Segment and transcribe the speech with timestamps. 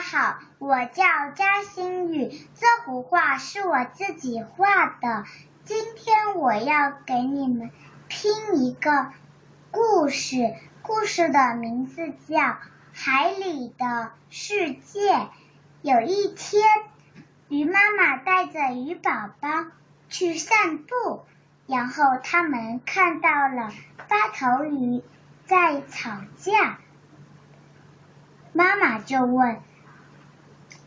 [0.00, 5.24] 好，我叫扎星宇，这幅画是我自己画的。
[5.64, 7.70] 今天我要给你们
[8.08, 9.12] 拼一个
[9.70, 12.38] 故事，故事的名字叫
[12.94, 15.12] 《海里的世界》。
[15.82, 16.62] 有一天，
[17.48, 19.66] 鱼妈妈带着鱼宝宝
[20.08, 21.24] 去散步，
[21.66, 23.70] 然后他们看到了
[24.08, 25.04] 八头鱼
[25.44, 26.78] 在吵架。
[28.52, 29.60] 妈妈就问：“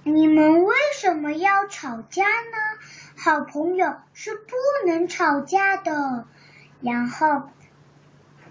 [0.05, 2.57] 你们为什么要吵架呢？
[3.16, 4.52] 好朋友是不
[4.85, 6.27] 能吵架的。”
[6.81, 7.43] 然后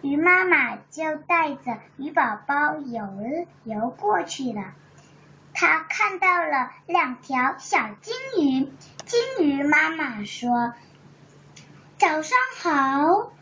[0.00, 4.72] 鱼妈妈就带着鱼宝宝游游过去了。
[5.52, 8.72] 他看到了两条小金鱼。
[9.04, 10.72] 金鱼妈妈说
[11.98, 13.32] ：“早上好，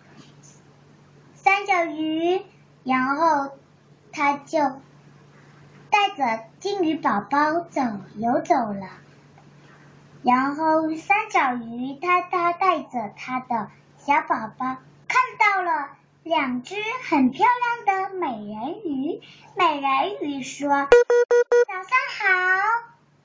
[1.34, 2.42] 三角鱼。”
[2.82, 3.56] 然后
[4.10, 4.80] 他就。
[5.90, 7.80] 带着金鱼宝宝走
[8.16, 8.88] 游走了，
[10.22, 14.76] 然后三角鱼它它带着它的小宝宝
[15.08, 15.90] 看到了
[16.22, 16.76] 两只
[17.08, 17.46] 很漂
[17.86, 19.20] 亮的美人鱼。
[19.56, 20.68] 美人鱼说
[21.68, 22.28] ：“早上好，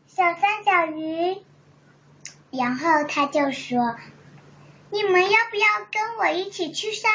[0.08, 1.38] 小三角鱼。”
[2.52, 3.96] 然后他就说
[4.90, 7.12] ：“你们要不要跟我一起去散？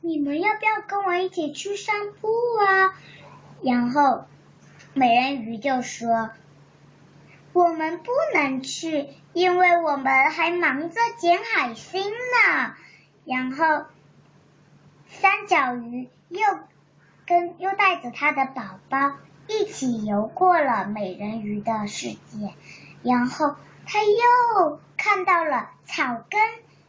[0.00, 2.28] 你们要不要跟我一起去散步
[2.64, 2.94] 啊？”
[3.62, 4.26] 然后。
[4.98, 6.30] 美人鱼就说
[7.52, 12.74] ：“我们不能去，因为我们还忙着捡海星呢。”
[13.26, 13.84] 然后
[15.06, 16.40] 三角鱼又
[17.26, 19.12] 跟又带着它的宝宝
[19.46, 22.54] 一起游过了美人鱼的世界，
[23.02, 26.40] 然后它又看到了草根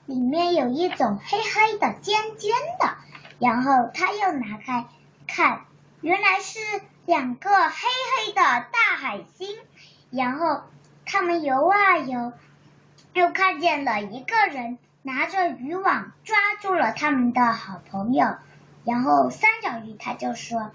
[0.06, 2.96] 里面有一种黑黑的尖尖的，
[3.38, 4.86] 然后它又拿开
[5.28, 5.66] 看，
[6.00, 6.60] 原来是。
[7.08, 7.88] 两个黑
[8.28, 9.48] 黑的大海星，
[10.12, 10.64] 然后
[11.06, 12.34] 他们游啊游，
[13.14, 18.36] 又看见了一个人拿着渔网抓住了他们的好朋友，
[18.84, 20.72] 然后三角鱼他就说：“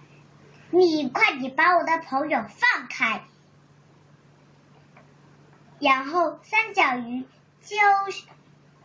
[0.72, 3.24] 你快点把我的朋友放开！”
[5.78, 7.26] 然后三角鱼
[7.60, 7.76] 就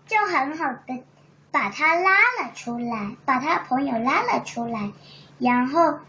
[0.06, 1.02] 就很好的
[1.50, 2.12] 把他拉
[2.42, 4.92] 了出来，把他朋友拉了出来，
[5.40, 6.00] 然后。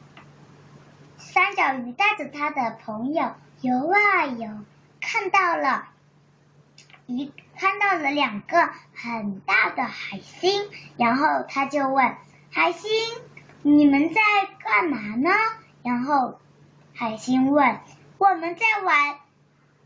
[1.39, 4.49] 三角鱼带着他的朋友游啊游，
[5.01, 5.87] 看到了
[7.07, 12.17] 一看到了两个很大的海星，然后他就问
[12.51, 12.91] 海星
[13.63, 14.21] ：“你们在
[14.65, 15.31] 干嘛呢？”
[15.85, 16.41] 然后
[16.93, 17.79] 海星问
[18.19, 19.21] ：“我们在玩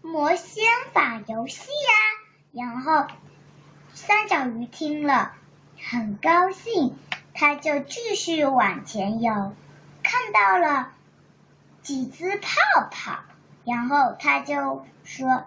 [0.00, 0.64] 魔仙
[0.94, 1.92] 法游戏呀。”
[2.64, 3.06] 然后
[3.92, 5.34] 三角鱼听了
[5.86, 6.96] 很高兴，
[7.34, 9.54] 他就继续往前游，
[10.02, 10.94] 看到了。
[11.82, 12.48] 几只泡
[12.92, 13.18] 泡，
[13.64, 15.44] 然后他就说：“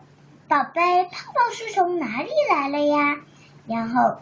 [0.49, 3.21] 宝贝，泡泡是从哪里来了呀？”
[3.67, 4.17] 然后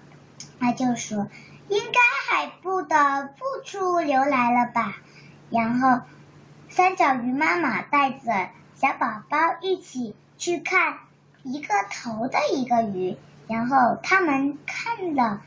[0.60, 1.28] 他就说
[1.70, 4.96] ：“应该海部的部处流来了吧。”
[5.50, 6.02] 然后
[6.70, 11.00] 三角鱼妈妈带着小宝宝一起去看
[11.42, 15.42] 一个头的一个鱼，然后他们看了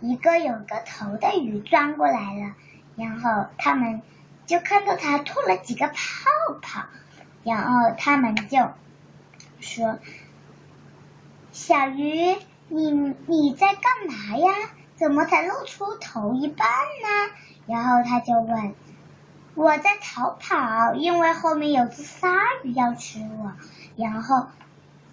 [0.00, 2.54] 一个有个头的鱼钻过来了，
[2.94, 4.00] 然后他们。
[4.46, 5.94] 就看到他吐了几个泡
[6.60, 6.84] 泡，
[7.44, 8.58] 然后他们就
[9.58, 9.98] 说
[11.50, 12.36] ：“小鱼，
[12.68, 12.90] 你
[13.26, 14.52] 你在干嘛呀？
[14.96, 17.34] 怎么才露出头一半呢？”
[17.66, 18.74] 然后他就问
[19.56, 22.28] ：“我在逃跑，因为后面有只鲨
[22.62, 23.52] 鱼要吃我。”
[23.96, 24.46] 然后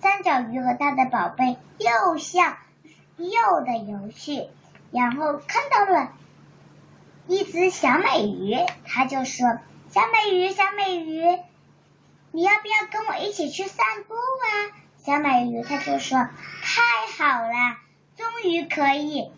[0.02, 2.58] 三角鱼和他的宝贝又向
[3.18, 4.50] 右的游去，
[4.92, 6.12] 然后看到了。
[7.52, 9.60] 只小美鱼，他就说
[9.92, 11.22] ：“小美鱼，小美鱼，
[12.32, 14.72] 你要不要跟我一起去散步啊？”
[15.06, 16.18] 小美鱼他就说
[16.64, 16.82] ：“太
[17.18, 17.78] 好了，
[18.16, 19.30] 终于可以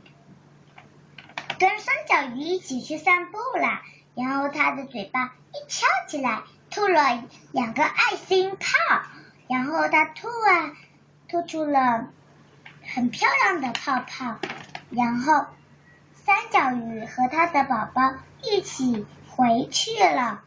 [1.57, 3.81] 跟三角鱼一起去散步了。”
[4.13, 8.68] 然后它的嘴巴一翘起来，吐了两个爱心泡，
[9.50, 10.77] 然后它吐啊，
[11.27, 12.09] 吐出了
[12.94, 14.38] 很漂亮的泡泡，
[14.92, 15.48] 然后。
[16.25, 20.41] 三角鱼和它的宝宝一起回去了。